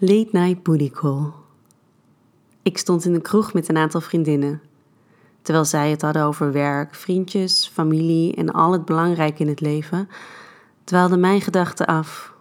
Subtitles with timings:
[0.00, 1.32] Late Night Booty Call.
[2.62, 4.62] Ik stond in de kroeg met een aantal vriendinnen.
[5.42, 10.08] Terwijl zij het hadden over werk, vriendjes, familie en al het belangrijke in het leven,
[10.84, 12.34] dwaalden mijn gedachten af.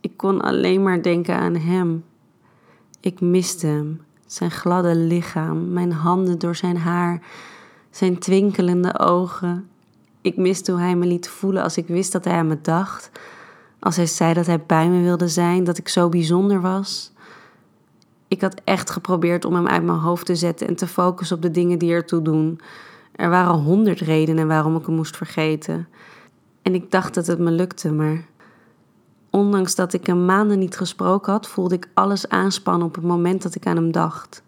[0.00, 2.04] Ik kon alleen maar denken aan hem.
[3.00, 7.22] Ik miste hem, zijn gladde lichaam, mijn handen door zijn haar,
[7.90, 9.68] zijn twinkelende ogen.
[10.20, 13.10] Ik miste hoe hij me liet voelen als ik wist dat hij aan me dacht
[13.78, 17.12] als hij zei dat hij bij me wilde zijn, dat ik zo bijzonder was.
[18.28, 21.42] Ik had echt geprobeerd om hem uit mijn hoofd te zetten en te focussen op
[21.42, 22.60] de dingen die ertoe doen.
[23.12, 25.88] Er waren honderd redenen waarom ik hem moest vergeten.
[26.62, 28.24] En ik dacht dat het me lukte, maar
[29.30, 33.42] ondanks dat ik hem maanden niet gesproken had, voelde ik alles aanspannen op het moment
[33.42, 34.42] dat ik aan hem dacht.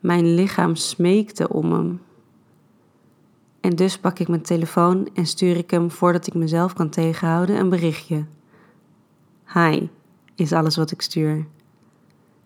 [0.00, 2.00] Mijn lichaam smeekte om hem.
[3.64, 7.56] En dus pak ik mijn telefoon en stuur ik hem voordat ik mezelf kan tegenhouden
[7.56, 8.24] een berichtje.
[9.54, 9.88] Hi,
[10.34, 11.46] is alles wat ik stuur.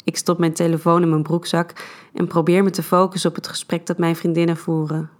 [0.05, 1.73] Ik stop mijn telefoon in mijn broekzak
[2.13, 5.11] en probeer me te focussen op het gesprek dat mijn vriendinnen voeren.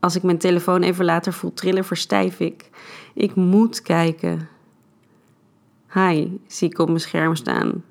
[0.00, 2.70] Als ik mijn telefoon even later voel trillen, verstijf ik.
[3.14, 4.48] Ik moet kijken.
[5.92, 7.84] Hi, zie ik op mijn scherm staan.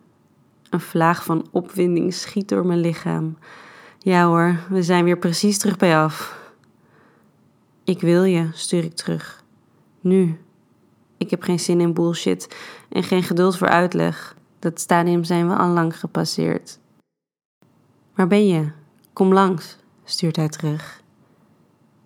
[0.69, 3.37] Een vlaag van opwinding schiet door mijn lichaam.
[3.99, 6.39] Ja hoor, we zijn weer precies terug bij af.
[7.91, 9.43] Ik wil je, stuur ik terug.
[10.01, 10.39] Nu.
[11.17, 12.55] Ik heb geen zin in bullshit
[12.89, 14.35] en geen geduld voor uitleg.
[14.59, 16.79] Dat stadium zijn we al lang gepasseerd.
[18.15, 18.71] Waar ben je?
[19.13, 21.01] Kom langs, stuurt hij terug.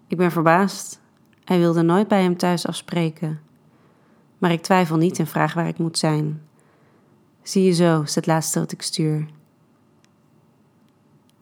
[0.08, 1.00] Ik ben verbaasd.
[1.44, 3.42] Hij wilde nooit bij hem thuis afspreken.
[4.38, 6.42] Maar ik twijfel niet en vraag waar ik moet zijn.
[7.42, 9.26] Zie je zo, is het laatste wat ik stuur.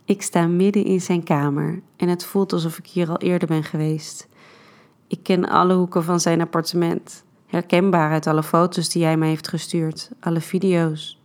[0.05, 3.63] Ik sta midden in zijn kamer en het voelt alsof ik hier al eerder ben
[3.63, 4.31] geweest.
[5.07, 9.47] Ik ken alle hoeken van zijn appartement, herkenbaar uit alle foto's die hij mij heeft
[9.47, 11.21] gestuurd, alle video's.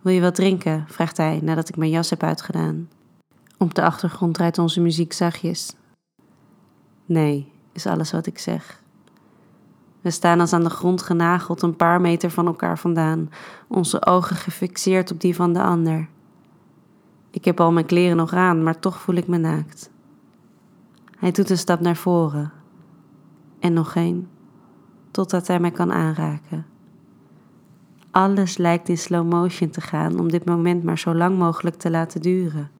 [0.00, 0.84] Wil je wat drinken?
[0.88, 2.88] vraagt hij nadat ik mijn jas heb uitgedaan.
[3.58, 5.74] Op de achtergrond draait onze muziek zachtjes.
[7.06, 8.82] Nee, is alles wat ik zeg.
[10.00, 13.30] We staan als aan de grond genageld een paar meter van elkaar vandaan,
[13.68, 16.08] onze ogen gefixeerd op die van de ander.
[17.30, 19.90] Ik heb al mijn kleren nog aan, maar toch voel ik me naakt.
[21.20, 22.52] Hij doet een stap naar voren.
[23.58, 24.28] En nog één,
[25.10, 26.66] totdat hij mij kan aanraken.
[28.10, 31.90] Alles lijkt in slow motion te gaan om dit moment maar zo lang mogelijk te
[31.90, 32.70] laten duren.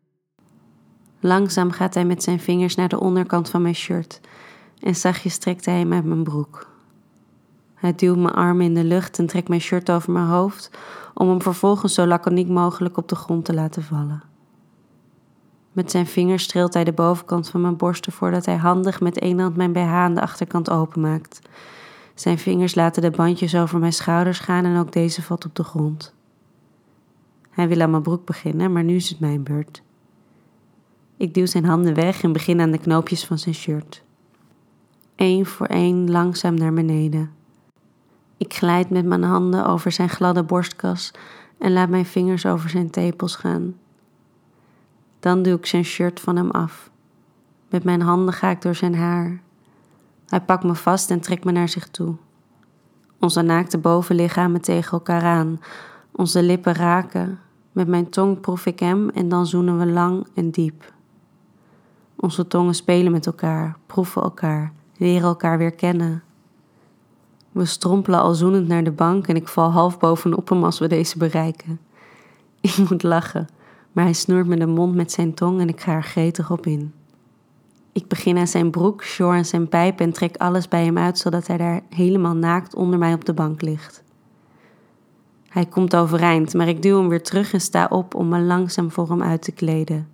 [1.21, 4.21] Langzaam gaat hij met zijn vingers naar de onderkant van mijn shirt
[4.79, 6.67] en zachtjes trekt hij hem uit mijn broek.
[7.75, 10.71] Hij duwt mijn armen in de lucht en trekt mijn shirt over mijn hoofd
[11.15, 14.23] om hem vervolgens zo laconiek mogelijk op de grond te laten vallen.
[15.73, 19.39] Met zijn vingers streelt hij de bovenkant van mijn borsten voordat hij handig met één
[19.39, 21.41] hand mijn BH aan de achterkant openmaakt.
[22.15, 25.65] Zijn vingers laten de bandjes over mijn schouders gaan en ook deze valt op de
[25.65, 26.15] grond.
[27.51, 29.83] Hij wil aan mijn broek beginnen, maar nu is het mijn beurt.
[31.17, 34.03] Ik duw zijn handen weg en begin aan de knoopjes van zijn shirt.
[35.17, 37.31] Eén voor één langzaam naar beneden.
[38.37, 41.11] Ik glijd met mijn handen over zijn gladde borstkas
[41.59, 43.75] en laat mijn vingers over zijn tepels gaan.
[45.21, 46.91] Dan duw ik zijn shirt van hem af.
[47.69, 49.41] Met mijn handen ga ik door zijn haar.
[50.27, 52.15] Hij pakt me vast en trekt me naar zich toe.
[53.19, 55.61] Onze naakte bovenlichamen tegen elkaar aan.
[56.13, 57.39] Onze lippen raken.
[57.73, 60.93] Met mijn tong proef ik hem en dan zoenen we lang en diep.
[62.17, 66.23] Onze tongen spelen met elkaar, proeven elkaar, leren elkaar weer kennen.
[67.53, 70.87] We strompelen al zoenend naar de bank en ik val half bovenop hem als we
[70.87, 71.81] deze bereiken.
[72.61, 73.49] Ik moet lachen
[73.93, 76.67] maar hij snoert me de mond met zijn tong en ik ga er gretig op
[76.67, 76.93] in.
[77.93, 81.19] Ik begin aan zijn broek, shore aan zijn pijp en trek alles bij hem uit
[81.19, 84.03] zodat hij daar helemaal naakt onder mij op de bank ligt.
[85.49, 88.91] Hij komt overeind, maar ik duw hem weer terug en sta op om me langzaam
[88.91, 90.09] voor hem uit te kleden.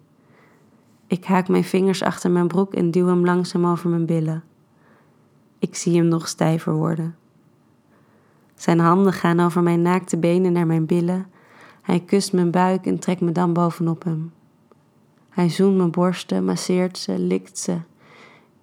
[1.07, 4.45] Ik haak mijn vingers achter mijn broek en duw hem langzaam over mijn billen.
[5.59, 7.17] Ik zie hem nog stijver worden.
[8.55, 11.27] Zijn handen gaan over mijn naakte benen naar mijn billen
[11.87, 14.33] hij kust mijn buik en trekt me dan bovenop hem.
[15.29, 17.77] Hij zoent mijn borsten, masseert ze, likt ze.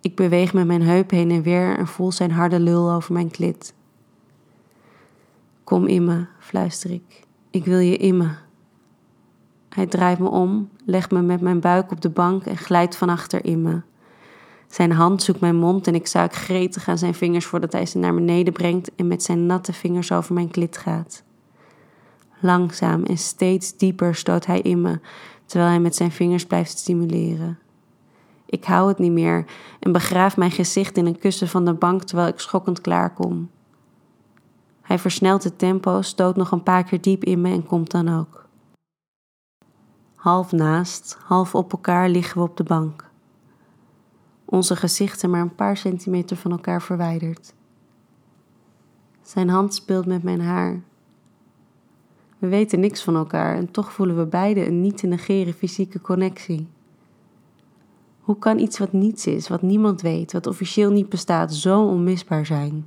[0.01, 3.31] Ik beweeg met mijn heup heen en weer en voel zijn harde lul over mijn
[3.31, 3.73] klit.
[5.63, 7.23] Kom in me, fluister ik.
[7.49, 8.29] Ik wil je in me.
[9.69, 13.09] Hij draait me om, legt me met mijn buik op de bank en glijdt van
[13.09, 13.81] achter in me.
[14.67, 17.97] Zijn hand zoekt mijn mond en ik zuik gretig aan zijn vingers voordat hij ze
[17.97, 21.23] naar beneden brengt en met zijn natte vingers over mijn klit gaat.
[22.43, 24.99] Langzaam en steeds dieper stoot hij in me,
[25.45, 27.59] terwijl hij met zijn vingers blijft stimuleren.
[28.45, 29.45] Ik hou het niet meer
[29.79, 33.49] en begraaf mijn gezicht in een kussen van de bank terwijl ik schokkend klaarkom.
[34.81, 38.19] Hij versnelt het tempo, stoot nog een paar keer diep in me en komt dan
[38.19, 38.45] ook.
[40.15, 43.09] Half naast, half op elkaar liggen we op de bank.
[44.45, 47.53] Onze gezichten maar een paar centimeter van elkaar verwijderd.
[49.21, 50.81] Zijn hand speelt met mijn haar.
[52.43, 56.01] We weten niks van elkaar en toch voelen we beiden een niet te negeren fysieke
[56.01, 56.67] connectie.
[58.19, 62.45] Hoe kan iets wat niets is, wat niemand weet, wat officieel niet bestaat, zo onmisbaar
[62.45, 62.85] zijn?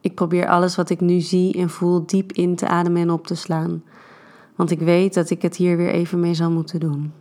[0.00, 3.26] Ik probeer alles wat ik nu zie en voel diep in te ademen en op
[3.26, 3.82] te slaan,
[4.56, 7.12] want ik weet dat ik het hier weer even mee zal moeten doen.